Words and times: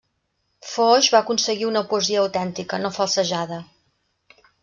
Foix 0.69 1.09
va 1.15 1.19
aconseguir 1.19 1.67
una 1.73 1.83
poesia 1.91 2.23
autèntica, 2.23 2.79
no 2.87 2.93
falsejada. 2.97 3.63